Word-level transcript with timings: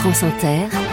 France 0.00 0.22
Inter, 0.22 0.89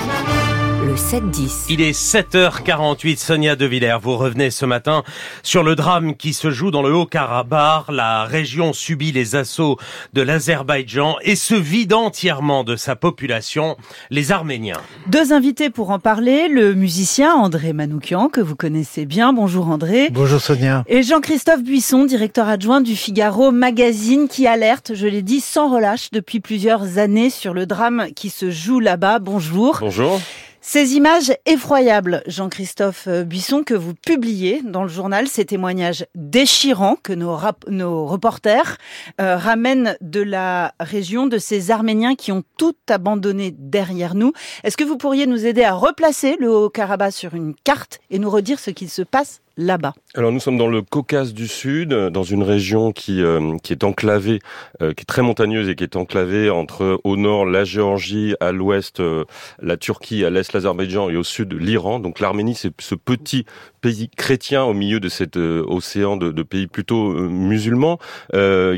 le 0.88 0.96
7-10. 0.96 1.66
Il 1.70 1.82
est 1.82 1.92
7h48, 1.92 3.18
Sonia 3.18 3.58
De 3.58 3.66
Villers. 3.66 3.98
Vous 4.02 4.16
revenez 4.16 4.52
ce 4.52 4.66
matin 4.66 5.04
sur 5.44 5.62
le 5.62 5.76
drame 5.76 6.16
qui 6.16 6.32
se 6.32 6.50
joue 6.50 6.72
dans 6.72 6.82
le 6.82 6.94
Haut-Karabakh. 6.94 7.90
La 7.90 8.24
région 8.24 8.72
subit 8.72 9.12
les 9.12 9.36
assauts 9.36 9.78
de 10.14 10.22
l'Azerbaïdjan 10.22 11.18
et 11.24 11.36
se 11.36 11.56
vide 11.56 11.94
entièrement 11.94 12.64
de 12.64 12.78
sa 12.78 12.96
population, 12.96 13.76
les 14.12 14.32
Arméniens. 14.32 14.80
Deux 15.08 15.34
invités 15.34 15.70
pour 15.70 15.90
en 15.90 16.00
parler, 16.00 16.48
le 16.48 16.74
musicien 16.74 17.34
André 17.34 17.74
Manoukian, 17.74 18.30
que 18.30 18.40
vous 18.40 18.56
connaissez 18.56 19.06
bien. 19.06 19.34
Bonjour 19.34 19.68
André. 19.68 20.10
Bonjour 20.12 20.40
Sonia. 20.40 20.86
Et 20.88 21.04
Jean-Christophe 21.04 21.64
Buisson, 21.64 22.06
directeur 22.06 22.48
adjoint 22.48 22.80
du 22.80 22.96
Figaro 22.96 23.52
Magazine, 23.52 24.30
qui 24.30 24.48
alerte, 24.48 24.94
je 24.94 25.08
l'ai 25.08 25.22
dit, 25.22 25.42
sans 25.42 25.70
relâche 25.70 26.12
depuis 26.12 26.40
plusieurs 26.40 26.98
années 26.98 27.30
sur 27.30 27.54
le 27.54 27.66
drame 27.66 28.08
qui 28.16 28.30
se 28.30 28.50
joue 28.52 28.80
là-bas. 28.80 29.20
Bonjour. 29.20 29.80
Bonjour. 29.82 30.22
Ces 30.70 30.96
images 30.96 31.34
effroyables, 31.46 32.22
Jean-Christophe 32.28 33.08
Buisson, 33.08 33.64
que 33.64 33.74
vous 33.74 33.94
publiez 33.94 34.62
dans 34.62 34.84
le 34.84 34.90
journal, 34.90 35.30
ces 35.30 35.46
témoignages 35.46 36.06
déchirants 36.14 36.98
que 37.02 37.14
nos, 37.14 37.38
nos 37.70 38.06
reporters 38.06 38.78
euh, 39.22 39.38
ramènent 39.38 39.96
de 40.02 40.20
la 40.20 40.74
région 40.82 41.26
de 41.26 41.38
ces 41.38 41.72
Arméniens 41.72 42.16
qui 42.16 42.34
ont 42.34 42.44
tout 42.58 42.76
abandonné 42.90 43.56
derrière 43.58 44.14
nous. 44.14 44.34
Est-ce 44.66 44.76
que 44.76 44.84
vous 44.84 44.98
pourriez 44.98 45.26
nous 45.26 45.46
aider 45.46 45.64
à 45.64 45.72
replacer 45.72 46.36
le 46.38 46.52
Haut-Karabakh 46.52 47.14
sur 47.14 47.34
une 47.34 47.56
carte 47.56 48.02
et 48.10 48.20
nous 48.20 48.30
redire 48.30 48.60
ce 48.60 48.72
qu'il 48.72 48.90
se 48.90 49.04
passe 49.04 49.40
là-bas 49.58 49.94
Alors 50.16 50.32
nous 50.32 50.40
sommes 50.40 50.58
dans 50.58 50.68
le 50.68 50.82
Caucase 50.82 51.34
du 51.34 51.48
Sud, 51.48 51.90
dans 51.90 52.24
une 52.24 52.44
région 52.44 52.92
qui 52.92 53.22
euh, 53.22 53.58
qui 53.64 53.74
est 53.74 53.84
enclavée, 53.84 54.40
euh, 54.82 54.94
qui 54.94 55.02
est 55.02 55.06
très 55.06 55.22
montagneuse 55.22 55.68
et 55.68 55.76
qui 55.76 55.84
est 55.84 55.96
enclavée 55.96 56.50
entre 56.50 57.02
au 57.04 57.18
nord 57.18 57.46
la 57.46 57.64
Géorgie, 57.64 58.36
à 58.40 58.52
l'ouest 58.52 59.00
euh, 59.00 59.26
la 59.62 59.78
Turquie, 59.78 60.24
à 60.24 60.30
l'est 60.30 60.54
l'Azerbaïdjan 60.54 61.10
et 61.10 61.18
au 61.18 61.24
sud 61.24 61.54
l'Iran. 61.54 62.00
Donc 62.00 62.20
l'Arménie, 62.20 62.56
c'est 62.56 62.72
ce 62.80 62.96
petit 62.96 63.46
pays 63.82 64.10
chrétien 64.16 64.64
au 64.64 64.74
milieu 64.74 65.00
de 65.00 65.10
cet 65.10 65.38
océan 65.38 66.18
de, 66.18 66.44
pays 66.44 66.68
plutôt 66.68 67.14
musulmans, 67.14 68.00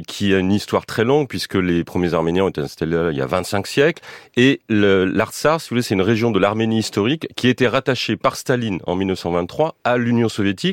qui 0.07 0.33
a 0.33 0.39
une 0.39 0.51
histoire 0.51 0.85
très 0.85 1.03
longue 1.03 1.27
puisque 1.27 1.55
les 1.55 1.83
premiers 1.83 2.13
Arméniens 2.13 2.43
ont 2.43 2.49
été 2.49 2.61
installés 2.61 3.09
il 3.11 3.17
y 3.17 3.21
a 3.21 3.25
25 3.25 3.65
siècles. 3.65 4.03
Et 4.35 4.61
l'Artsar, 4.69 5.61
si 5.61 5.69
vous 5.69 5.75
voulez, 5.75 5.81
c'est 5.81 5.95
une 5.95 6.01
région 6.01 6.31
de 6.31 6.39
l'Arménie 6.39 6.79
historique 6.79 7.27
qui 7.35 7.47
été 7.47 7.67
rattachée 7.67 8.17
par 8.17 8.35
Staline 8.35 8.79
en 8.85 8.95
1923 8.95 9.75
à 9.83 9.97
l'Union 9.97 10.29
soviétique 10.29 10.68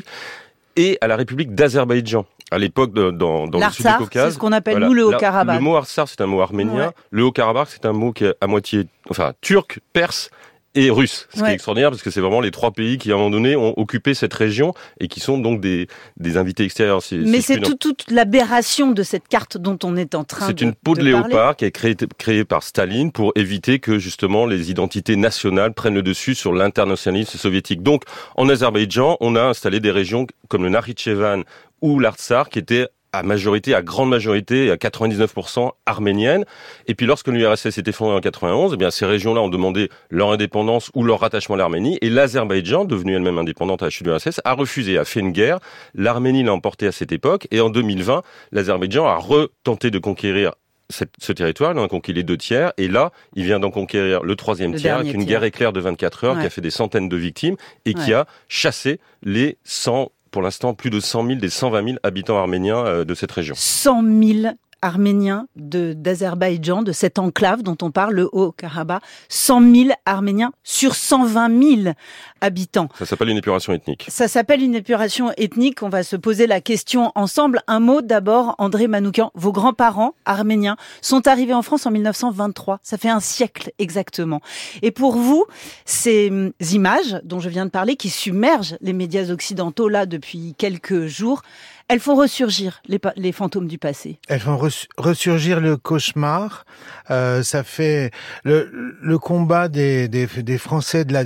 et 0.75 0.97
à 1.01 1.07
la 1.07 1.15
République 1.15 1.55
d'Azerbaïdjan. 1.55 2.25
À 2.49 2.57
l'époque, 2.57 2.93
dans, 2.93 3.11
dans 3.11 3.59
le 3.59 3.71
sud 3.71 3.85
du 3.85 3.93
Caucase. 3.97 4.29
c'est 4.29 4.35
ce 4.35 4.39
qu'on 4.39 4.53
appelle 4.53 4.77
nous 4.77 4.93
le 4.93 5.05
Haut-Karabakh. 5.05 5.57
Le 5.57 5.61
mot 5.61 5.75
Arsar, 5.75 6.07
c'est 6.07 6.21
un 6.21 6.27
mot 6.27 6.41
arménien. 6.41 6.93
Le 7.11 7.23
Haut-Karabakh, 7.23 7.67
c'est 7.69 7.85
un 7.85 7.91
mot 7.91 8.13
qui 8.13 8.25
est 8.25 8.35
à 8.39 8.47
moitié, 8.47 8.87
enfin, 9.09 9.33
turc, 9.41 9.81
perse 9.91 10.29
et 10.75 10.89
russe. 10.89 11.27
Ce 11.33 11.41
qui 11.41 11.49
est 11.49 11.53
extraordinaire 11.53 11.89
parce 11.89 12.01
que 12.01 12.11
c'est 12.11 12.21
vraiment 12.21 12.41
les 12.41 12.51
trois 12.51 12.71
pays 12.71 12.97
qui, 12.97 13.11
à 13.11 13.15
un 13.15 13.17
moment 13.17 13.31
donné, 13.31 13.55
ont 13.55 13.77
occupé 13.77 14.13
cette 14.13 14.33
région 14.33 14.73
et 14.99 15.07
qui 15.07 15.19
sont 15.19 15.37
donc 15.37 15.59
des, 15.59 15.87
des 16.17 16.37
invités 16.37 16.63
extérieurs. 16.63 17.01
Mais 17.11 17.41
c'est 17.41 17.59
toute 17.59 18.09
l'aberration 18.11 18.91
de 18.91 19.03
cette 19.03 19.27
carte 19.27 19.57
dont 19.57 19.77
on 19.83 19.95
est 19.95 20.15
en 20.15 20.23
train 20.23 20.47
de 20.47 20.51
C'est 20.51 20.61
une 20.61 20.73
peau 20.73 20.95
de, 20.95 21.03
léopard 21.03 21.55
qui 21.55 21.65
est 21.65 21.71
créée, 21.71 21.95
créée 22.17 22.45
par 22.45 22.63
Staline 22.63 23.11
pour 23.11 23.31
éviter 23.35 23.79
que 23.79 23.99
justement 23.99 24.45
les 24.45 24.69
identités 24.69 25.15
nationales 25.15 25.73
prennent 25.73 25.95
le 25.95 26.03
dessus 26.03 26.35
sur 26.35 26.53
l'internationalisme 26.53 27.37
soviétique. 27.37 27.81
Donc 27.81 28.03
en 28.35 28.47
Azerbaïdjan, 28.47 29.17
on 29.19 29.35
a 29.35 29.43
installé 29.43 29.79
des 29.79 29.91
régions 29.91 30.27
comme 30.47 30.63
le 30.63 30.69
Nakhichevan 30.69 31.43
ou 31.81 31.99
l'Artsar 31.99 32.49
qui 32.49 32.59
étaient 32.59 32.87
à 33.17 33.23
majorité, 33.23 33.73
à 33.73 33.81
grande 33.81 34.09
majorité, 34.09 34.71
à 34.71 34.75
99% 34.75 35.71
arménienne. 35.85 36.45
Et 36.87 36.95
puis 36.95 37.05
lorsque 37.05 37.27
l'URSS 37.27 37.69
s'est 37.69 37.83
effondré 37.85 38.15
en 38.15 38.21
91, 38.21 38.73
eh 38.73 38.77
bien 38.77 38.91
ces 38.91 39.05
régions-là 39.05 39.41
ont 39.41 39.49
demandé 39.49 39.89
leur 40.09 40.31
indépendance 40.31 40.91
ou 40.93 41.03
leur 41.03 41.19
rattachement 41.19 41.55
à 41.55 41.57
l'Arménie. 41.59 41.97
Et 42.01 42.09
l'Azerbaïdjan, 42.09 42.85
devenu 42.85 43.15
elle-même 43.15 43.37
indépendante 43.37 43.81
à 43.81 43.85
la 43.85 43.89
chute 43.89 44.05
de 44.05 44.11
l'URSS, 44.11 44.41
a 44.45 44.53
refusé, 44.53 44.97
a 44.97 45.05
fait 45.05 45.19
une 45.19 45.31
guerre. 45.31 45.59
L'Arménie 45.95 46.43
l'a 46.43 46.53
emporté 46.53 46.87
à 46.87 46.91
cette 46.91 47.11
époque. 47.11 47.47
Et 47.51 47.61
en 47.61 47.69
2020, 47.69 48.23
l'Azerbaïdjan 48.51 49.05
a 49.05 49.15
retenté 49.15 49.91
de 49.91 49.99
conquérir 49.99 50.53
ce 50.89 51.31
territoire, 51.33 51.73
il 51.73 51.79
en 51.79 51.83
a 51.83 51.87
conquis 51.87 52.13
les 52.13 52.23
deux 52.23 52.37
tiers, 52.37 52.71
et 52.77 52.87
là, 52.87 53.11
il 53.35 53.43
vient 53.43 53.59
d'en 53.59 53.71
conquérir 53.71 54.23
le 54.23 54.35
troisième 54.35 54.73
tiers, 54.75 54.97
avec 54.97 55.13
une 55.13 55.25
guerre 55.25 55.43
éclair 55.43 55.73
de 55.73 55.79
24 55.79 56.23
heures 56.23 56.39
qui 56.39 56.45
a 56.45 56.49
fait 56.49 56.61
des 56.61 56.69
centaines 56.69 57.09
de 57.09 57.17
victimes 57.17 57.55
et 57.85 57.93
qui 57.93 58.13
a 58.13 58.25
chassé 58.47 58.99
les 59.23 59.57
100 59.63 60.11
pour 60.31 60.41
l'instant 60.41 60.73
plus 60.73 60.89
de 60.89 60.99
100 60.99 61.25
000 61.27 61.39
des 61.39 61.49
120 61.49 61.85
000 61.85 61.97
habitants 62.03 62.37
arméniens 62.37 62.85
euh, 62.85 63.05
de 63.05 63.13
cette 63.13 63.31
région. 63.31 63.55
100 63.57 64.03
000 64.03 64.53
arméniens 64.81 65.47
d'Azerbaïdjan, 65.55 66.83
de, 66.83 66.91
cette 66.91 67.19
enclave 67.19 67.63
dont 67.63 67.77
on 67.81 67.91
parle, 67.91 68.15
le 68.15 68.29
Haut-Karabakh. 68.31 69.01
100 69.29 69.75
000 69.75 69.89
Arméniens 70.05 70.51
sur 70.63 70.95
120 70.95 71.83
000 71.83 71.95
habitants. 72.41 72.89
Ça 72.97 73.05
s'appelle 73.05 73.29
une 73.29 73.37
épuration 73.37 73.73
ethnique. 73.73 74.05
Ça 74.09 74.27
s'appelle 74.27 74.61
une 74.61 74.75
épuration 74.75 75.31
ethnique. 75.37 75.83
On 75.83 75.89
va 75.89 76.03
se 76.03 76.15
poser 76.15 76.47
la 76.47 76.61
question 76.61 77.11
ensemble. 77.15 77.61
Un 77.67 77.79
mot 77.79 78.01
d'abord, 78.01 78.55
André 78.57 78.87
Manoukian. 78.87 79.31
Vos 79.35 79.51
grands-parents 79.51 80.15
arméniens 80.25 80.77
sont 81.01 81.27
arrivés 81.27 81.53
en 81.53 81.61
France 81.61 81.85
en 81.85 81.91
1923. 81.91 82.79
Ça 82.83 82.97
fait 82.97 83.09
un 83.09 83.19
siècle 83.19 83.71
exactement. 83.79 84.41
Et 84.81 84.91
pour 84.91 85.15
vous, 85.17 85.45
ces 85.85 86.29
hum, 86.29 86.51
images 86.71 87.19
dont 87.23 87.39
je 87.39 87.49
viens 87.49 87.65
de 87.65 87.71
parler, 87.71 87.95
qui 87.95 88.09
submergent 88.09 88.77
les 88.81 88.93
médias 88.93 89.29
occidentaux 89.29 89.89
là 89.89 90.05
depuis 90.05 90.55
quelques 90.57 91.07
jours, 91.07 91.41
elles 91.87 91.99
font 91.99 92.15
ressurgir 92.15 92.81
les, 92.87 93.31
fantômes 93.31 93.67
du 93.67 93.77
passé. 93.77 94.19
Elles 94.27 94.41
font 94.41 94.59
ressurgir 94.97 95.61
le 95.61 95.77
cauchemar. 95.77 96.65
Euh, 97.11 97.43
ça 97.43 97.63
fait 97.63 98.11
le, 98.43 98.97
le 99.01 99.17
combat 99.17 99.69
des, 99.69 100.07
des, 100.07 100.27
des 100.27 100.57
Français 100.57 101.05
de 101.05 101.13
la 101.13 101.23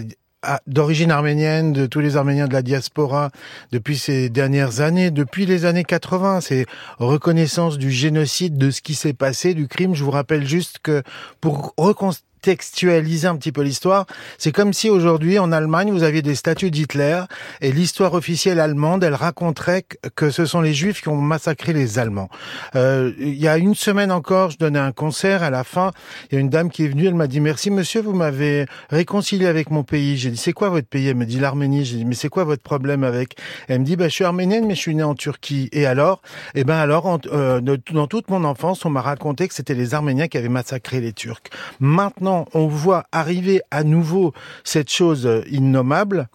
d'origine 0.66 1.12
arménienne, 1.12 1.72
de 1.72 1.86
tous 1.86 2.00
les 2.00 2.18
Arméniens 2.18 2.48
de 2.48 2.54
la 2.54 2.64
diaspora 2.64 3.30
depuis 3.72 3.98
ces 3.98 4.30
dernières 4.30 4.82
années, 4.82 5.12
depuis 5.12 5.46
les 5.46 5.66
années 5.66 5.84
80. 5.84 6.42
C'est 6.42 6.66
reconnaissance 6.98 7.78
du 7.78 7.92
génocide, 7.92 8.58
de 8.58 8.72
ce 8.72 8.82
qui 8.82 8.96
s'est 8.96 9.14
passé, 9.14 9.54
du 9.54 9.68
crime. 9.68 9.94
Je 9.94 10.04
vous 10.04 10.12
rappelle 10.12 10.48
juste 10.48 10.80
que 10.80 11.04
pour 11.42 11.74
reconstruire 11.78 12.26
textualiser 12.42 13.28
un 13.28 13.36
petit 13.36 13.52
peu 13.52 13.62
l'histoire. 13.62 14.06
C'est 14.38 14.52
comme 14.52 14.74
si 14.74 14.90
aujourd'hui, 14.90 15.40
en 15.40 15.52
Allemagne, 15.52 15.92
vous 15.92 16.04
aviez 16.04 16.22
des 16.22 16.36
statues 16.36 16.72
d'Hitler 16.72 17.22
et 17.62 17.72
l'histoire 17.72 18.14
officielle 18.14 18.60
allemande, 18.60 19.04
elle 19.04 19.16
raconterait 19.16 19.86
que 20.16 20.30
ce 20.30 20.46
sont 20.46 20.62
les 20.62 20.74
Juifs 20.74 21.02
qui 21.02 21.10
ont 21.10 21.18
massacré 21.18 21.74
les 21.74 22.00
Allemands. 22.00 22.30
Euh, 22.76 23.12
il 23.20 23.36
y 23.36 23.48
a 23.48 23.58
une 23.58 23.76
semaine 23.76 24.12
encore, 24.12 24.52
je 24.52 24.58
donnais 24.58 24.80
un 24.80 24.92
concert. 24.92 25.44
À 25.44 25.50
la 25.50 25.64
fin, 25.64 25.92
il 26.32 26.36
y 26.36 26.38
a 26.38 26.42
une 26.42 26.50
dame 26.50 26.70
qui 26.70 26.86
est 26.86 26.88
venue, 26.88 27.08
elle 27.08 27.16
m'a 27.16 27.28
dit 27.28 27.40
merci 27.40 27.72
monsieur, 27.72 28.02
vous 28.02 28.14
m'avez 28.14 28.66
réconcilié 28.90 29.48
avec 29.48 29.70
mon 29.70 29.84
pays. 29.84 30.18
J'ai 30.18 30.32
dit 30.32 30.38
c'est 30.38 30.54
quoi 30.54 30.70
votre 30.70 30.88
pays? 30.88 31.08
Elle 31.08 31.16
me 31.16 31.26
dit 31.26 31.40
l'Arménie. 31.40 31.86
J'ai 31.86 31.98
dit 31.98 32.06
mais 32.06 32.16
c'est 32.16 32.30
quoi 32.30 32.44
votre 32.44 32.64
problème 32.64 33.04
avec? 33.04 33.38
Elle 33.68 33.80
me 33.80 33.86
dit 33.86 33.96
bah 33.96 34.08
je 34.08 34.14
suis 34.14 34.24
arménienne 34.24 34.66
mais 34.66 34.76
je 34.76 34.80
suis 34.80 34.96
née 34.96 35.04
en 35.04 35.16
Turquie. 35.16 35.70
Et 35.72 35.86
alors? 35.86 36.22
Eh 36.56 36.64
ben 36.64 36.78
alors, 36.78 37.20
euh, 37.32 37.62
dans 37.62 38.08
toute 38.08 38.30
mon 38.30 38.44
enfance, 38.44 38.86
on 38.86 38.90
m'a 38.90 39.02
raconté 39.02 39.48
que 39.48 39.54
c'était 39.54 39.74
les 39.74 39.94
Arméniens 39.94 40.28
qui 40.28 40.38
avaient 40.38 40.50
massacré 40.50 41.00
les 41.00 41.14
Turcs. 41.14 41.44
Maintenant 41.80 42.31
on 42.54 42.68
voit 42.68 43.06
arriver 43.12 43.62
à 43.72 43.84
nouveau 43.84 44.34
cette 44.64 44.92
chose 44.92 45.30
innommable, 45.50 46.28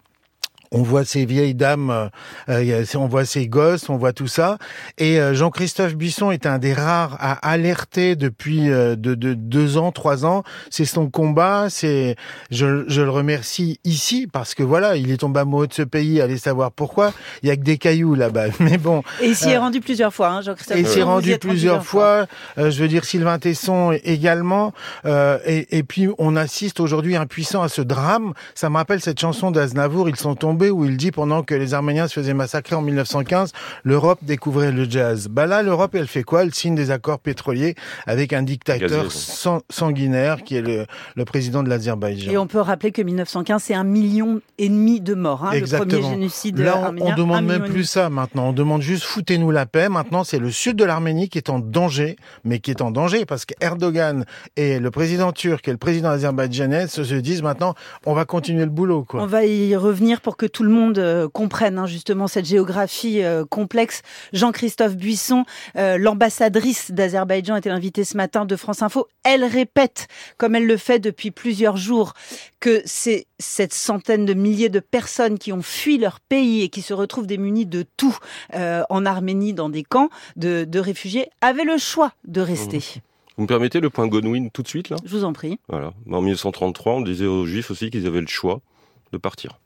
on 0.72 0.82
voit 0.82 1.04
ces 1.04 1.24
vieilles 1.24 1.54
dames, 1.54 1.90
euh, 1.90 2.08
euh, 2.48 2.84
on 2.94 3.06
voit 3.06 3.24
ces 3.24 3.48
gosses, 3.48 3.88
on 3.88 3.96
voit 3.96 4.12
tout 4.12 4.26
ça. 4.26 4.58
Et 4.98 5.20
euh, 5.20 5.34
Jean-Christophe 5.34 5.94
Buisson 5.94 6.30
est 6.30 6.46
un 6.46 6.58
des 6.58 6.72
rares 6.72 7.16
à 7.20 7.32
alerter 7.48 8.16
depuis 8.16 8.66
de, 8.66 8.94
deux 9.14 9.76
ans, 9.78 9.92
trois 9.92 10.24
ans. 10.24 10.42
C'est 10.70 10.84
son 10.84 11.08
combat. 11.08 11.66
C'est, 11.70 12.16
je, 12.50 12.66
le 12.66 13.10
remercie 13.10 13.78
ici 13.84 14.28
parce 14.30 14.54
que 14.54 14.62
voilà, 14.62 14.96
il 14.96 15.10
est 15.10 15.18
tombé 15.18 15.40
amoureux 15.40 15.66
de 15.66 15.72
ce 15.72 15.82
pays. 15.82 16.20
Allez 16.20 16.38
savoir 16.38 16.72
pourquoi. 16.72 17.12
Il 17.42 17.48
y 17.48 17.52
a 17.52 17.56
que 17.56 17.62
des 17.62 17.78
cailloux 17.78 18.14
là-bas. 18.14 18.46
Mais 18.60 18.78
bon. 18.78 19.02
Et 19.20 19.26
il 19.26 19.36
s'y 19.36 19.50
est 19.50 19.58
rendu 19.58 19.80
plusieurs 19.80 20.12
fois, 20.12 20.28
hein, 20.28 20.40
Jean-Christophe. 20.42 20.76
Et 20.76 20.80
il 20.80 20.86
s'y 20.86 21.00
est 21.00 21.04
rendu 21.04 21.36
plusieurs 21.38 21.84
fois. 21.84 22.26
je 22.56 22.80
veux 22.80 22.88
dire 22.88 23.04
Sylvain 23.04 23.38
Tesson 23.38 23.92
également. 24.04 24.72
Et, 25.04 25.78
et, 25.78 25.82
puis 25.82 26.08
on 26.18 26.36
assiste 26.36 26.80
aujourd'hui 26.80 27.16
impuissant 27.16 27.62
à 27.62 27.68
ce 27.68 27.82
drame. 27.82 28.32
Ça 28.54 28.70
me 28.70 28.76
rappelle 28.76 29.00
cette 29.00 29.20
chanson 29.20 29.50
d'Aznavour. 29.50 30.08
Ils 30.08 30.16
sont 30.16 30.34
tombés 30.34 30.65
où 30.70 30.84
il 30.84 30.96
dit 30.96 31.10
pendant 31.10 31.42
que 31.42 31.54
les 31.54 31.74
Arméniens 31.74 32.08
se 32.08 32.14
faisaient 32.14 32.34
massacrer 32.34 32.76
en 32.76 32.82
1915, 32.82 33.52
l'Europe 33.84 34.18
découvrait 34.22 34.72
le 34.72 34.88
jazz. 34.88 35.28
Bah 35.28 35.46
là, 35.46 35.62
l'Europe, 35.62 35.94
elle 35.94 36.06
fait 36.06 36.22
quoi? 36.22 36.42
Elle 36.42 36.54
signe 36.54 36.74
des 36.74 36.90
accords 36.90 37.18
pétroliers 37.18 37.74
avec 38.06 38.32
un 38.32 38.42
dictateur 38.42 39.06
sanguinaire 39.70 40.42
qui 40.44 40.56
est 40.56 40.62
le, 40.62 40.86
le 41.14 41.24
président 41.24 41.62
de 41.62 41.68
l'Azerbaïdjan. 41.68 42.30
Et 42.30 42.38
on 42.38 42.46
peut 42.46 42.60
rappeler 42.60 42.92
que 42.92 43.02
1915, 43.02 43.62
c'est 43.62 43.74
un 43.74 43.84
million 43.84 44.40
et 44.58 44.68
demi 44.68 45.00
de 45.00 45.14
morts, 45.14 45.44
hein, 45.44 45.58
le 45.58 45.66
premier 45.66 46.02
génocide 46.02 46.58
Là, 46.58 46.84
arménien. 46.86 47.12
on 47.12 47.16
demande 47.16 47.44
même 47.44 47.64
plus 47.64 47.84
ça 47.84 48.08
maintenant. 48.10 48.48
On 48.48 48.52
demande 48.52 48.82
juste 48.82 49.04
foutez-nous 49.04 49.50
la 49.50 49.66
paix. 49.66 49.88
Maintenant, 49.88 50.24
c'est 50.24 50.38
le 50.38 50.50
sud 50.50 50.76
de 50.76 50.84
l'Arménie 50.84 51.28
qui 51.28 51.38
est 51.38 51.50
en 51.50 51.58
danger, 51.58 52.16
mais 52.44 52.58
qui 52.58 52.70
est 52.70 52.82
en 52.82 52.90
danger 52.90 53.24
parce 53.26 53.44
qu'Erdogan 53.44 54.24
et 54.56 54.78
le 54.78 54.90
président 54.90 55.32
turc 55.32 55.66
et 55.68 55.70
le 55.72 55.76
président 55.76 56.10
azerbaïdjanais 56.10 56.86
se, 56.86 57.04
se 57.04 57.14
disent 57.14 57.42
maintenant, 57.42 57.74
on 58.04 58.14
va 58.14 58.24
continuer 58.24 58.64
le 58.64 58.70
boulot. 58.70 59.04
Quoi. 59.04 59.22
On 59.22 59.26
va 59.26 59.44
y 59.44 59.74
revenir 59.76 60.20
pour 60.20 60.36
que 60.36 60.45
que 60.46 60.52
tout 60.52 60.62
le 60.62 60.70
monde 60.70 60.98
euh, 60.98 61.28
comprenne 61.28 61.76
hein, 61.76 61.86
justement 61.86 62.28
cette 62.28 62.44
géographie 62.44 63.20
euh, 63.22 63.44
complexe, 63.44 64.02
Jean-Christophe 64.32 64.96
Buisson, 64.96 65.44
euh, 65.76 65.98
l'ambassadrice 65.98 66.92
d'Azerbaïdjan, 66.92 67.56
était 67.56 67.68
l'invitée 67.68 68.04
ce 68.04 68.16
matin 68.16 68.44
de 68.44 68.54
France 68.54 68.80
Info. 68.80 69.08
Elle 69.24 69.44
répète, 69.44 70.06
comme 70.36 70.54
elle 70.54 70.66
le 70.66 70.76
fait 70.76 71.00
depuis 71.00 71.32
plusieurs 71.32 71.76
jours, 71.76 72.12
que 72.60 72.80
c'est 72.84 73.26
cette 73.40 73.74
centaine 73.74 74.24
de 74.24 74.34
milliers 74.34 74.68
de 74.68 74.78
personnes 74.78 75.36
qui 75.36 75.52
ont 75.52 75.62
fui 75.62 75.98
leur 75.98 76.20
pays 76.20 76.62
et 76.62 76.68
qui 76.68 76.80
se 76.80 76.94
retrouvent 76.94 77.26
démunies 77.26 77.66
de 77.66 77.84
tout 77.96 78.16
en 78.54 79.04
Arménie 79.04 79.52
dans 79.52 79.68
des 79.68 79.82
camps 79.82 80.08
de, 80.36 80.64
de 80.64 80.78
réfugiés 80.78 81.28
avaient 81.40 81.64
le 81.64 81.76
choix 81.76 82.12
de 82.26 82.40
rester. 82.40 82.78
Mmh. 82.78 83.00
Vous 83.36 83.42
me 83.42 83.48
permettez 83.48 83.80
le 83.80 83.90
point 83.90 84.06
Godwin 84.06 84.50
tout 84.50 84.62
de 84.62 84.68
suite 84.68 84.88
là? 84.88 84.96
Je 85.04 85.10
vous 85.10 85.24
en 85.24 85.32
prie. 85.32 85.58
Voilà. 85.68 85.92
En 86.10 86.22
1933, 86.22 86.94
on 86.94 87.00
disait 87.02 87.26
aux 87.26 87.44
Juifs 87.44 87.70
aussi 87.70 87.90
qu'ils 87.90 88.06
avaient 88.06 88.20
le 88.20 88.26
choix 88.26 88.60
de 89.12 89.18
partir. 89.18 89.58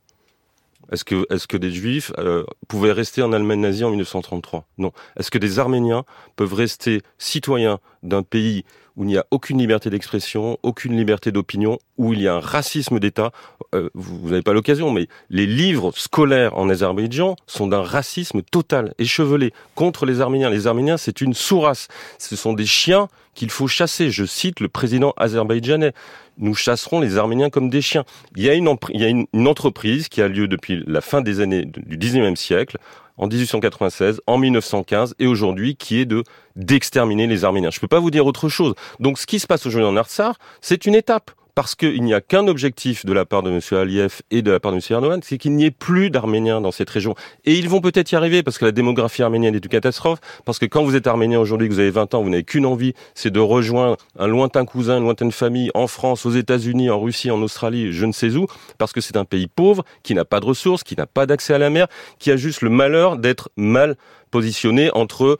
Est-ce 0.91 1.05
que, 1.05 1.27
est-ce 1.31 1.47
que 1.47 1.57
des 1.57 1.71
Juifs 1.71 2.13
euh, 2.19 2.45
pouvaient 2.69 2.93
rester 2.93 3.23
en 3.23 3.33
Allemagne 3.33 3.61
nazie 3.61 3.85
en 3.85 3.91
1933 3.91 4.67
Non. 4.79 4.93
Est-ce 5.19 5.31
que 5.31 5.39
des 5.39 5.59
Arméniens 5.59 6.05
peuvent 6.37 6.55
rester 6.55 7.03
citoyens 7.19 7.79
d'un 8.03 8.23
pays 8.23 8.65
où 8.97 9.05
il 9.05 9.07
n'y 9.07 9.17
a 9.17 9.25
aucune 9.31 9.59
liberté 9.59 9.89
d'expression, 9.89 10.59
aucune 10.63 10.97
liberté 10.97 11.33
d'opinion, 11.33 11.79
où 11.97 12.13
il 12.13 12.21
y 12.21 12.29
a 12.29 12.35
un 12.35 12.41
racisme 12.41 12.99
d'État 12.99 13.33
euh, 13.75 13.89
Vous 13.95 14.29
n'avez 14.29 14.43
pas 14.43 14.53
l'occasion, 14.53 14.91
mais 14.91 15.09
les 15.31 15.47
livres 15.47 15.93
scolaires 15.95 16.57
en 16.59 16.69
Azerbaïdjan 16.69 17.37
sont 17.47 17.67
d'un 17.67 17.83
racisme 17.83 18.43
total, 18.43 18.95
échevelé, 18.99 19.53
contre 19.75 20.07
les 20.07 20.21
Arméniens. 20.21 20.51
Les 20.51 20.67
Arméniens, 20.67 20.97
c'est 20.97 21.21
une 21.21 21.35
sous-race. 21.35 21.89
Ce 22.19 22.37
sont 22.37 22.53
des 22.53 22.67
chiens 22.67 23.09
qu'il 23.35 23.51
faut 23.51 23.69
chasser. 23.69 24.11
Je 24.11 24.25
cite 24.25 24.61
le 24.61 24.69
président 24.69 25.15
azerbaïdjanais. 25.17 25.93
Nous 26.39 26.55
chasserons 26.55 27.01
les 27.01 27.17
Arméniens 27.17 27.51
comme 27.51 27.71
des 27.71 27.83
chiens. 27.83 28.05
Il 28.37 28.43
y 28.43 28.51
a 28.51 28.55
une, 28.55 28.69
il 28.93 29.01
y 29.01 29.05
a 29.05 29.09
une, 29.09 29.27
entreprise 29.49 30.09
qui 30.09 30.21
a 30.23 30.29
lieu 30.29 30.49
depuis 30.49 30.83
la 30.87 31.01
fin 31.01 31.21
des 31.21 31.41
années 31.41 31.65
du 31.65 31.97
19e 31.97 32.37
siècle, 32.37 32.79
en 33.21 33.29
1896, 33.29 34.23
en 34.27 34.39
1915 34.39 35.15
et 35.19 35.27
aujourd'hui, 35.27 35.77
qui 35.77 36.01
est 36.01 36.07
de 36.07 36.25
d'exterminer 36.57 37.27
les 37.27 37.45
Arméniens. 37.45 37.71
Je 37.71 37.77
ne 37.77 37.81
peux 37.81 37.89
pas 37.89 38.01
vous 38.01 38.11
dire 38.11 38.27
autre 38.27 38.49
chose. 38.49 38.75
Donc 38.99 39.19
ce 39.19 39.27
qui 39.27 39.39
se 39.39 39.47
passe 39.47 39.67
aujourd'hui 39.67 39.89
en 39.89 39.97
Artsar, 39.97 40.37
c'est 40.61 40.87
une 40.87 40.95
étape 40.95 41.31
parce 41.55 41.75
qu'il 41.75 42.03
n'y 42.03 42.15
a 42.15 42.21
qu'un 42.21 42.47
objectif 42.49 43.05
de 43.05 43.13
la 43.13 43.25
part 43.25 43.43
de 43.43 43.51
M. 43.51 43.61
Aliyev 43.73 44.23
et 44.31 44.43
de 44.43 44.51
la 44.51 44.61
part 44.61 44.73
de 44.73 44.77
M. 44.77 44.83
Erdogan, 44.91 45.21
c'est 45.23 45.39
qu'il 45.39 45.55
n'y 45.55 45.65
ait 45.65 45.71
plus 45.71 46.11
d'Arméniens 46.11 46.61
dans 46.61 46.73
cette 46.73 46.91
région. 46.91 47.15
Et 47.45 47.55
ils 47.55 47.69
vont 47.69 47.81
peut-être 47.81 48.13
y 48.13 48.17
arriver 48.17 48.43
parce 48.43 48.59
que 48.59 48.65
la 48.65 48.73
démographie 48.73 49.23
arménienne 49.23 49.55
est 49.55 49.65
une 49.65 49.71
catastrophe, 49.71 50.19
parce 50.45 50.59
que 50.59 50.67
quand 50.67 50.83
vous 50.83 50.97
êtes 50.97 51.07
arménien 51.07 51.39
aujourd'hui, 51.39 51.69
que 51.69 51.75
vous 51.75 51.81
avez 51.81 51.91
20 51.91 52.15
ans, 52.15 52.23
vous 52.23 52.31
n'avez 52.31 52.45
qu'une 52.45 52.67
envie, 52.67 52.95
c'est 53.15 53.31
de 53.31 53.41
rejoindre 53.41 53.97
un 54.19 54.27
lointain 54.27 54.65
cousin, 54.65 54.99
une 54.99 55.05
lointaine 55.05 55.33
famille 55.33 55.71
en 55.75 55.87
France, 55.87 56.27
aux 56.27 56.31
États-Unis, 56.31 56.91
en 56.91 57.01
Russie, 57.01 57.31
en 57.31 57.43
Australie, 57.43 57.93
je 57.93 58.07
ne 58.07 58.13
sais 58.13 58.37
où, 58.37 58.47
parce 58.79 58.93
que 58.93 59.01
c'est 59.01 59.17
un 59.17 59.25
pays 59.25 59.47
pauvre, 59.47 59.85
qui 60.03 60.15
n'a 60.15 60.25
pas 60.25 60.41
de 60.41 60.47
ressources, 60.47 60.83
qui 60.83 60.97
n'a 60.97 61.07
pas 61.07 61.27
d'accès 61.27 61.55
à 61.55 61.59
la 61.59 61.71
mer, 61.71 61.87
qui 62.19 62.31
a 62.31 62.37
juste 62.37 62.63
le 62.63 62.71
malheur 62.71 63.17
d'être 63.17 63.51
mal 63.57 63.97
positionné 64.31 64.91
entre 64.93 65.39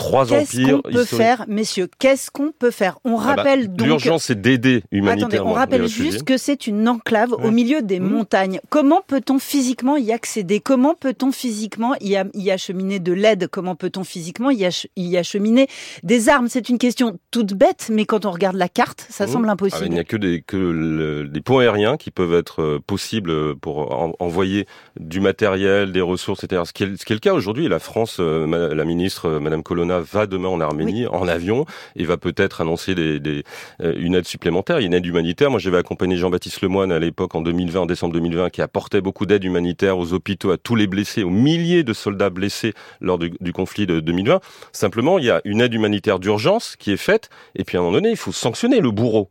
trois 0.00 0.26
Qu'est-ce 0.26 0.70
qu'on 0.70 0.82
peut 0.82 1.04
faire, 1.04 1.44
messieurs 1.46 1.88
Qu'est-ce 1.98 2.30
qu'on 2.30 2.52
peut 2.58 2.70
faire? 2.70 2.98
On 3.04 3.18
ah 3.18 3.34
bah, 3.34 3.42
rappelle 3.42 3.72
donc. 3.72 3.86
L'urgence, 3.86 4.24
c'est 4.24 4.40
d'aider 4.40 4.82
humanitairement. 4.90 5.34
Attendez, 5.34 5.50
on 5.50 5.52
rappelle 5.52 5.86
juste 5.86 6.24
que 6.24 6.36
c'est 6.36 6.66
une 6.66 6.88
enclave 6.88 7.32
au 7.32 7.50
milieu 7.50 7.82
des 7.82 8.00
mmh. 8.00 8.08
montagnes. 8.08 8.60
Comment 8.70 9.02
peut-on 9.06 9.38
physiquement 9.38 9.96
y 9.96 10.12
accéder? 10.12 10.60
Comment 10.60 10.94
peut-on 10.94 11.32
physiquement 11.32 11.94
y, 12.00 12.16
acheminer 12.50 12.98
de 12.98 13.12
l'aide? 13.12 13.48
Comment 13.48 13.74
peut-on 13.74 14.04
physiquement 14.04 14.50
y, 14.50 14.64
acheminer 15.16 15.68
des 16.02 16.28
armes? 16.28 16.48
C'est 16.48 16.68
une 16.68 16.78
question 16.78 17.18
toute 17.30 17.52
bête, 17.52 17.90
mais 17.92 18.06
quand 18.06 18.24
on 18.24 18.30
regarde 18.30 18.56
la 18.56 18.68
carte, 18.68 19.06
ça 19.10 19.26
mmh. 19.26 19.28
semble 19.28 19.48
ah, 19.48 19.52
impossible. 19.52 19.86
il 19.86 19.92
n'y 19.92 19.98
a 19.98 20.04
que 20.04 20.16
des 20.16 20.42
que 20.42 21.26
des 21.26 21.40
ponts 21.40 21.58
aériens 21.58 21.96
qui 21.96 22.10
peuvent 22.10 22.34
être 22.34 22.62
euh, 22.62 22.78
possibles 22.84 23.56
pour 23.56 24.16
envoyer 24.20 24.66
du 24.98 25.20
matériel, 25.20 25.92
des 25.92 26.00
ressources, 26.00 26.44
etc. 26.44 26.62
Ce 26.64 26.72
qui 26.72 26.84
est, 26.84 26.96
ce 26.96 27.04
qui 27.04 27.12
est 27.12 27.16
le 27.16 27.20
cas 27.20 27.34
aujourd'hui. 27.34 27.68
La 27.68 27.78
France, 27.78 28.16
euh, 28.20 28.74
la 28.74 28.84
ministre, 28.84 29.26
euh, 29.26 29.40
Madame 29.40 29.62
Colonna 29.62 29.89
va 29.98 30.26
demain 30.26 30.48
en 30.48 30.60
Arménie 30.60 31.06
en 31.08 31.26
avion 31.26 31.66
et 31.96 32.04
va 32.04 32.16
peut-être 32.16 32.60
annoncer 32.60 32.94
des, 32.94 33.42
euh, 33.82 33.94
une 33.96 34.14
aide 34.14 34.26
supplémentaire, 34.26 34.78
une 34.78 34.94
aide 34.94 35.04
humanitaire. 35.04 35.50
Moi, 35.50 35.58
j'avais 35.58 35.78
accompagné 35.78 36.16
Jean-Baptiste 36.16 36.60
Lemoine 36.60 36.92
à 36.92 36.98
l'époque 36.98 37.34
en 37.34 37.40
2020, 37.40 37.80
en 37.80 37.86
décembre 37.86 38.14
2020, 38.14 38.50
qui 38.50 38.62
apportait 38.62 39.00
beaucoup 39.00 39.26
d'aide 39.26 39.42
humanitaire 39.42 39.98
aux 39.98 40.12
hôpitaux, 40.12 40.52
à 40.52 40.58
tous 40.58 40.76
les 40.76 40.86
blessés, 40.86 41.22
aux 41.22 41.30
milliers 41.30 41.82
de 41.82 41.92
soldats 41.92 42.30
blessés 42.30 42.74
lors 43.00 43.18
du, 43.18 43.52
conflit 43.52 43.86
de 43.86 44.00
2020. 44.00 44.40
Simplement, 44.72 45.18
il 45.18 45.24
y 45.24 45.30
a 45.30 45.40
une 45.44 45.60
aide 45.60 45.74
humanitaire 45.74 46.18
d'urgence 46.18 46.76
qui 46.76 46.92
est 46.92 46.96
faite 46.96 47.30
et 47.56 47.64
puis 47.64 47.76
à 47.76 47.80
un 47.80 47.82
moment 47.82 47.94
donné, 47.94 48.10
il 48.10 48.16
faut 48.16 48.32
sanctionner 48.32 48.80
le 48.80 48.90
bourreau. 48.90 49.28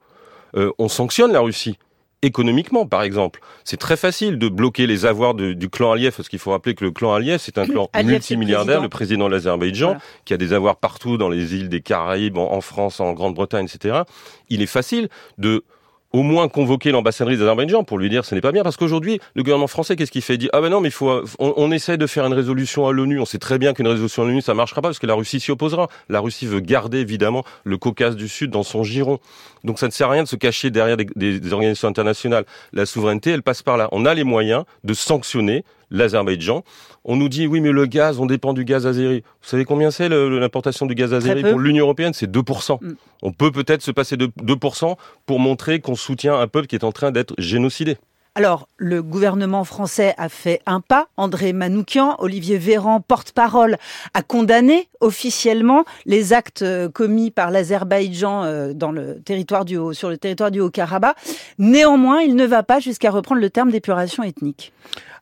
Euh, 0.56 0.72
on 0.80 0.90
sanctionne 0.90 1.32
la 1.32 1.40
Russie 1.40 1.78
économiquement, 2.22 2.86
par 2.86 3.04
exemple. 3.04 3.40
C'est 3.64 3.78
très 3.78 3.98
facile 3.98 4.38
de 4.38 4.50
bloquer 4.50 4.88
les 4.88 5.06
avoirs 5.06 5.34
du 5.34 5.70
clan 5.70 5.94
Aliyev, 5.94 6.16
parce 6.16 6.30
qu'il 6.30 6.40
faut 6.40 6.52
rappeler 6.52 6.76
que 6.76 6.84
le 6.84 6.92
clan 6.92 7.14
Aliyev, 7.14 7.40
c'est 7.40 7.58
un 7.58 7.66
clan 7.66 7.90
multimilliardaire, 8.04 8.82
le 8.82 8.90
président 8.90 9.28
de 9.28 9.32
l'Azerbaïdjan, 9.32 9.98
qui 10.26 10.34
a 10.34 10.38
des 10.38 10.54
avoirs 10.54 10.76
partout 10.76 11.18
dans 11.18 11.30
les 11.30 11.56
îles 11.56 11.70
des 11.70 11.82
Caraïbes, 11.82 12.38
en 12.38 12.62
France, 12.62 13.00
en 13.00 13.14
Grande-Bretagne, 13.14 13.66
etc. 13.66 14.02
Il 14.50 14.62
est 14.62 14.68
facile 14.68 15.10
de 15.38 15.64
au 16.12 16.24
moins 16.24 16.48
convoquer 16.48 16.92
l'ambassadrice 16.92 17.40
d'Azerbaïdjan 17.40 17.84
pour 17.84 17.98
lui 17.98 18.10
dire 18.10 18.26
ce 18.26 18.34
n'est 18.34 18.42
pas 18.42 18.52
bien 18.52 18.64
parce 18.64 18.78
qu'aujourd'hui 18.78 19.20
le 19.36 19.44
gouvernement 19.44 19.68
français 19.68 19.96
qu'est-ce 19.96 20.12
qu'il 20.12 20.22
fait? 20.22 20.36
Il 20.36 20.40
dit 20.40 20.50
ah 20.54 20.62
ben 20.62 20.70
non 20.70 20.82
mais 20.82 20.90
il 20.90 20.94
faut 20.94 21.24
on, 21.40 21.54
on 21.58 21.72
essaie 21.72 21.98
de 21.98 22.08
faire 22.08 22.26
une 22.26 22.34
résolution 22.34 22.88
à 22.88 22.92
l'ONU. 22.92 23.20
On 23.20 23.26
sait 23.26 23.38
très 23.38 23.60
bien 23.60 23.74
qu'une 23.74 23.88
résolution 23.88 24.24
à 24.24 24.26
l'ONU 24.26 24.42
ça 24.42 24.54
marchera 24.54 24.82
pas 24.82 24.90
parce 24.90 25.00
que 25.00 25.08
la 25.08 25.14
Russie 25.14 25.40
s'y 25.40 25.52
opposera. 25.52 25.88
La 26.10 26.20
Russie 26.20 26.48
veut 26.48 26.62
garder 26.62 27.00
évidemment 27.00 27.44
le 27.64 27.78
Caucase 27.78 28.16
du 28.16 28.28
Sud 28.28 28.50
dans 28.52 28.64
son 28.64 28.84
giron. 28.84 29.20
Donc 29.64 29.78
ça 29.78 29.88
ne 29.88 29.92
sert 29.92 30.08
à 30.08 30.12
rien 30.12 30.24
de 30.24 30.28
se 30.28 30.36
cacher 30.36 30.72
derrière 30.72 30.98
des, 30.98 31.06
des 31.16 31.54
organisations 31.54 31.88
internationales. 31.88 32.46
La 32.74 32.86
souveraineté 32.86 33.32
elle 33.32 33.44
passe 33.44 33.62
par 33.62 33.78
là. 33.78 33.88
On 33.92 34.06
a 34.06 34.14
les 34.14 34.24
moyens 34.24 34.64
de 34.84 34.94
sanctionner 34.94 35.64
l'Azerbaïdjan. 35.92 36.64
On 37.06 37.16
nous 37.16 37.30
dit 37.30 37.48
oui 37.48 37.62
mais 37.62 37.72
le 37.72 37.86
gaz, 37.86 38.20
on 38.20 38.26
dépend 38.26 38.54
du 38.54 38.66
gaz 38.66 38.86
azéri. 38.86 39.24
Vous 39.42 39.50
savez 39.50 39.66
combien 39.66 39.92
c'est 39.92 40.10
l'importation 40.10 40.86
du 40.86 40.96
gaz 40.96 41.14
azéri 41.14 41.44
pour 41.44 41.60
l'Union 41.60 41.86
européenne? 41.86 42.14
C'est 42.14 42.30
2%. 42.30 42.84
Mm. 42.84 42.94
On 43.22 43.32
peut 43.32 43.52
peut-être 43.52 43.82
se 43.82 43.92
passer 43.92 44.18
de 44.18 44.28
2% 44.28 44.96
pour 45.26 45.40
montrer 45.40 45.80
qu'on 45.80 45.96
soutient 45.96 46.40
un 46.40 46.48
peuple 46.48 46.68
qui 46.68 46.76
est 46.76 46.84
en 46.84 46.92
train 46.92 47.12
d'être 47.12 47.34
génocidé. 47.38 47.98
Alors, 48.36 48.70
le 48.78 49.02
gouvernement 49.02 49.64
français 49.64 50.14
a 50.18 50.30
fait 50.30 50.62
un 50.66 50.82
pas. 50.82 51.08
André 51.18 51.52
Manoukian, 51.52 52.16
Olivier 52.20 52.58
Véran, 52.58 53.02
porte-parole, 53.02 53.78
a 54.14 54.22
condamné 54.22 54.88
officiellement 55.02 55.84
les 56.06 56.32
actes 56.32 56.62
euh, 56.62 56.88
commis 56.90 57.32
par 57.32 57.52
l'Azerbaïdjan 57.52 58.44
euh, 58.44 58.74
dans 58.74 58.92
le 58.92 59.20
territoire 59.22 59.66
du 59.66 59.78
sur 59.94 60.10
le 60.10 60.18
territoire 60.18 60.52
du 60.52 60.62
Haut-Karabakh. 60.62 61.18
Néanmoins, 61.58 62.22
il 62.22 62.36
ne 62.36 62.46
va 62.46 62.64
pas 62.64 62.80
jusqu'à 62.80 63.10
reprendre 63.10 63.42
le 63.42 63.50
terme 63.50 63.72
d'épuration 63.72 64.24
ethnique. 64.24 64.72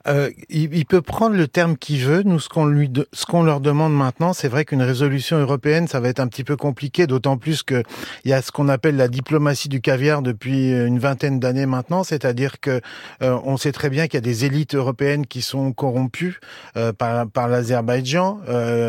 Euh, 0.07 0.29
il, 0.49 0.85
peut 0.85 1.01
prendre 1.01 1.35
le 1.35 1.47
terme 1.47 1.77
qu'il 1.77 1.99
veut. 1.99 2.23
Nous, 2.23 2.39
ce 2.39 2.49
qu'on 2.49 2.65
lui, 2.65 2.91
ce 3.13 3.25
qu'on 3.25 3.43
leur 3.43 3.59
demande 3.59 3.93
maintenant, 3.93 4.33
c'est 4.33 4.47
vrai 4.47 4.63
qu'une 4.63 4.81
résolution 4.81 5.37
européenne, 5.37 5.87
ça 5.87 5.99
va 5.99 6.09
être 6.09 6.19
un 6.19 6.27
petit 6.27 6.43
peu 6.43 6.55
compliqué, 6.55 7.07
d'autant 7.07 7.37
plus 7.37 7.63
que 7.63 7.83
il 8.23 8.31
y 8.31 8.33
a 8.33 8.41
ce 8.41 8.51
qu'on 8.51 8.69
appelle 8.69 8.95
la 8.95 9.07
diplomatie 9.07 9.69
du 9.69 9.81
caviar 9.81 10.21
depuis 10.21 10.71
une 10.71 10.99
vingtaine 10.99 11.39
d'années 11.39 11.65
maintenant, 11.65 12.03
c'est-à-dire 12.03 12.59
que 12.59 12.81
euh, 13.21 13.37
on 13.43 13.57
sait 13.57 13.71
très 13.71 13.89
bien 13.89 14.07
qu'il 14.07 14.15
y 14.15 14.17
a 14.17 14.21
des 14.21 14.45
élites 14.45 14.75
européennes 14.75 15.25
qui 15.25 15.41
sont 15.41 15.73
corrompues 15.73 16.39
euh, 16.77 16.93
par, 16.93 17.27
par 17.27 17.47
l'Azerbaïdjan. 17.47 18.39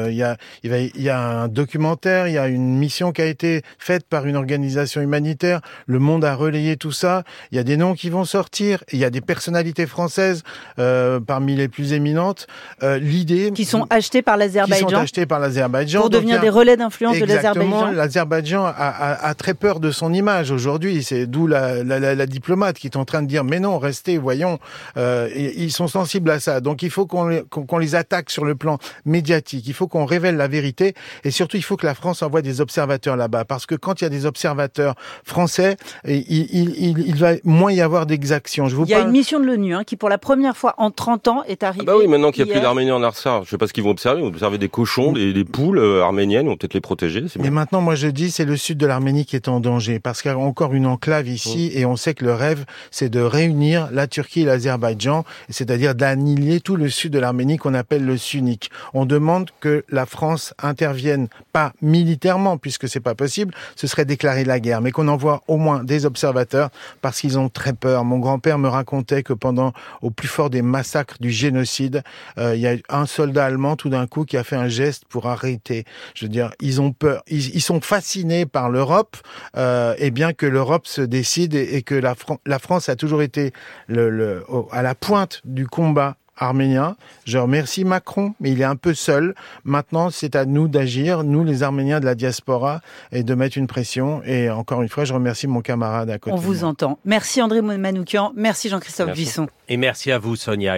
il 0.09 0.15
y 0.15 0.23
a, 0.23 0.37
il, 0.63 0.71
va, 0.71 0.79
il 0.79 1.03
y 1.03 1.11
a 1.11 1.21
un 1.21 1.49
documentaire, 1.49 2.29
il 2.29 2.35
y 2.35 2.39
a 2.39 2.49
une 2.49 2.79
mission 2.79 3.13
qui 3.13 3.23
a 3.23 3.27
été 3.27 3.63
faite 3.79 4.07
par 4.09 4.27
une 4.27 4.37
organisation 4.37 5.01
humanitaire. 5.01 5.61
Le 5.87 5.99
Monde 5.99 6.25
a 6.25 6.35
relayé 6.35 6.77
tout 6.77 6.93
ça. 6.93 7.25
Il 7.51 7.57
y 7.57 7.59
a 7.59 7.65
des 7.65 7.77
noms 7.77 7.95
qui 7.95 8.11
vont 8.11 8.25
sortir. 8.25 8.85
Il 8.93 8.99
y 8.99 9.05
a 9.05 9.11
des 9.11 9.21
personnalités 9.21 9.87
françaises. 9.87 10.43
Euh, 10.79 11.08
euh, 11.09 11.21
parmi 11.21 11.57
les 11.57 11.69
plus 11.69 11.93
éminentes. 11.93 12.47
Euh, 12.83 12.99
l'idée 12.99 13.51
qui 13.55 13.65
sont 13.65 13.87
achetées 13.91 14.23
par 14.23 14.37
l'Azerbaïdjan, 14.37 14.87
qui 14.87 14.95
sont 14.95 15.01
achetées 15.01 15.27
par 15.27 15.41
l'Azerbaïdjan 15.41 16.01
pour 16.01 16.11
devenir 16.11 16.41
des 16.41 16.51
relais 16.51 16.77
d'influence 16.77 17.19
de 17.19 17.25
l'Azerbaïdjan. 17.25 17.93
L'Azerbaïdjan 17.93 18.65
a, 18.65 18.71
a, 18.71 19.29
a, 19.29 19.35
très 19.35 19.55
peur 19.55 19.81
de 19.81 19.91
son 19.91 20.13
image 20.13 20.51
aujourd'hui. 20.51 21.03
C'est 21.03 21.27
d'où 21.27 21.47
la, 21.47 21.83
la, 21.83 21.99
la, 21.99 22.15
la, 22.15 22.27
diplomate 22.27 22.79
qui 22.79 22.87
est 22.87 22.97
en 22.97 23.05
train 23.05 23.23
de 23.23 23.27
dire 23.27 23.45
mais 23.45 23.61
non, 23.61 23.79
restez, 23.79 24.19
voyons. 24.19 24.59
Euh, 24.97 25.29
ils 25.35 25.73
sont 25.73 25.89
sensibles 25.89 26.31
à 26.31 26.41
ça. 26.41 26.61
Donc 26.61 26.83
il 26.83 26.91
faut 26.91 27.07
qu'on 27.07 27.79
les 27.79 27.95
attaque 27.95 28.31
sur 28.31 28.45
le 28.45 28.55
plan 28.55 28.79
médiatique. 29.05 29.67
Il 29.67 29.75
faut 29.75 29.89
qu'on 29.89 30.05
révèle 30.05 30.37
la 30.37 30.49
vérité 30.49 30.95
et 31.25 31.31
surtout 31.31 31.57
il 31.57 31.63
faut 31.63 31.77
que 31.77 31.87
la 31.87 31.95
France 31.95 32.23
envoie 32.23 32.43
des 32.43 32.61
observateurs 32.61 33.17
là-bas 33.17 33.45
parce 33.45 33.67
que 33.67 33.75
quand 33.75 34.01
il 34.01 34.05
y 34.05 34.07
a 34.07 34.11
des 34.11 34.27
observateurs 34.27 34.95
français, 35.25 35.77
il, 36.07 36.25
il, 36.29 36.75
il, 36.79 36.99
il 36.99 37.17
va 37.17 37.33
moins 37.45 37.73
y 37.73 37.81
avoir 37.81 38.07
d'exactions. 38.07 38.69
Il 38.69 38.91
y 38.91 38.95
a 38.95 39.01
une 39.01 39.11
mission 39.11 39.41
de 39.41 39.47
l'ONU 39.47 39.75
hein, 39.75 39.85
qui 39.85 39.97
pour 39.97 40.09
la 40.09 40.19
première 40.19 40.57
fois 40.57 40.75
en 40.79 40.88
30 40.91 41.29
ans 41.29 41.43
est 41.47 41.63
arrivé. 41.63 41.85
Ah 41.87 41.93
bah 41.93 41.99
oui, 41.99 42.07
maintenant 42.07 42.31
qu'il 42.31 42.45
n'y 42.45 42.51
a 42.51 42.55
plus 42.55 42.61
d'Arméniens 42.61 42.97
en 42.97 43.03
Arsar, 43.03 43.45
je 43.45 43.51
sais 43.51 43.59
pas 43.59 43.67
ce 43.67 43.73
qu'ils 43.73 43.85
vont 43.85 43.91
observer. 43.91 44.21
Ils 44.21 44.23
vont 44.23 44.29
observer 44.29 44.59
des 44.59 44.69
cochons, 44.69 45.13
des, 45.13 45.33
des 45.33 45.45
poules 45.45 45.79
euh, 45.79 46.03
arméniennes, 46.03 46.47
ils 46.47 46.49
vont 46.49 46.57
peut-être 46.57 46.75
les 46.75 46.81
protéger. 46.81 47.25
Mais 47.39 47.51
maintenant, 47.51 47.81
moi 47.81 47.95
je 47.95 48.09
dis, 48.09 48.31
c'est 48.31 48.45
le 48.45 48.57
sud 48.57 48.79
de 48.79 48.87
l'Arménie 48.87 49.25
qui 49.25 49.37
est 49.37 49.49
en 49.49 49.61
danger, 49.61 49.99
parce 49.99 50.23
qu'il 50.23 50.31
y 50.31 50.35
a 50.35 50.39
encore 50.39 50.75
une 50.75 50.87
enclave 50.87 51.29
ici, 51.29 51.71
et 51.75 51.85
on 51.87 51.97
sait 51.97 52.15
que 52.15 52.25
le 52.25 52.35
rêve, 52.35 52.65
c'est 52.91 53.09
de 53.09 53.21
réunir 53.21 53.89
la 53.93 54.07
Turquie 54.07 54.43
et 54.43 54.45
l'Azerbaïdjan, 54.45 55.25
c'est-à-dire 55.49 55.95
d'annihiler 55.95 56.61
tout 56.61 56.77
le 56.77 56.89
sud 56.89 57.13
de 57.13 57.19
l'Arménie 57.19 57.57
qu'on 57.57 57.75
appelle 57.75 58.05
le 58.05 58.17
sunnique. 58.17 58.71
On 58.95 59.07
demande 59.07 59.51
que 59.61 59.85
la 59.89 60.07
France 60.07 60.55
intervienne, 60.63 61.29
pas 61.53 61.73
militairement, 61.83 62.57
puisque 62.57 62.89
c'est 62.89 63.01
pas 63.01 63.15
possible, 63.15 63.55
ce 63.77 63.87
serait 63.87 64.05
déclarer 64.05 64.45
la 64.45 64.61
guerre, 64.61 64.81
mais 64.81 64.91
qu'on 64.91 65.09
envoie 65.09 65.43
au 65.49 65.57
moins 65.57 65.85
des 65.85 66.07
observateurs, 66.07 66.71
parce 67.01 67.21
qu'ils 67.21 67.39
ont 67.39 67.49
très 67.49 67.73
peur. 67.73 68.05
Mon 68.05 68.19
grand-père 68.19 68.59
me 68.59 68.69
racontait 68.69 69.23
que 69.23 69.33
pendant, 69.33 69.73
au 70.03 70.11
plus 70.11 70.29
fort 70.29 70.51
des 70.51 70.63
massacre, 70.79 71.17
du 71.19 71.33
génocide. 71.33 72.03
Euh, 72.39 72.55
il 72.55 72.61
y 72.61 72.69
a 72.69 72.77
un 72.89 73.07
soldat 73.07 73.47
allemand 73.47 73.75
tout 73.75 73.89
d'un 73.89 74.07
coup 74.07 74.25
qui 74.25 74.37
a 74.37 74.45
fait 74.45 74.57
un 74.57 74.69
geste 74.69 75.05
pour 75.09 75.27
arrêter. 75.27 75.85
Je 76.15 76.25
veux 76.25 76.29
dire, 76.29 76.53
ils 76.61 76.81
ont 76.81 76.93
peur, 76.93 77.23
ils, 77.27 77.61
sont 77.61 77.81
fascinés 77.81 78.47
par 78.47 78.71
l'Europe, 78.71 79.17
euh, 79.57 79.95
et 79.99 80.13
bien 80.13 80.33
que 80.33 80.47
l'Europe 80.47 80.87
se 80.87 81.03
décide 81.03 81.55
et, 81.55 81.83
que 81.83 81.97
la, 81.97 82.15
la, 82.47 82.59
France 82.61 82.89
a 82.89 82.95
toujours 82.95 83.23
été 83.23 83.53
le, 83.89 84.09
le, 84.09 84.45
à 84.71 84.83
la 84.83 84.95
pointe 84.95 85.41
du 85.45 85.67
combat 85.67 86.17
arménien. 86.39 86.97
Je 87.25 87.39
remercie 87.39 87.85
Macron, 87.85 88.35
mais 88.41 88.53
il 88.53 88.61
est 88.61 88.65
un 88.65 88.77
peu 88.77 88.95
seul. 88.95 89.35
Maintenant, 89.65 90.11
c'est 90.11 90.37
à 90.37 90.45
nous 90.45 90.69
d'agir, 90.69 91.25
nous 91.25 91.45
les 91.45 91.63
Arméniens 91.63 92.01
de 92.01 92.05
la 92.05 92.15
diaspora, 92.15 92.81
et 93.13 93.23
de 93.23 93.35
mettre 93.35 93.59
une 93.59 93.67
pression. 93.67 94.23
Et 94.25 94.51
encore 94.51 94.83
une 94.83 94.89
fois, 94.89 95.05
je 95.05 95.15
remercie 95.15 95.47
mon 95.47 95.61
camarade 95.61 96.11
à 96.11 96.19
côté. 96.19 96.35
On 96.35 96.39
vous 96.39 96.65
entend. 96.65 96.99
Merci 97.05 97.41
André 97.41 97.63
Manoukian, 97.63 98.33
merci 98.37 98.69
Jean-Christophe 98.69 99.13
Buisson. 99.13 99.47
Et 99.69 99.77
merci 99.77 100.13
à 100.13 100.19
vous 100.19 100.37
Sonia. 100.37 100.77